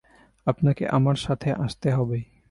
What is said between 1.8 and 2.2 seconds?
হবে।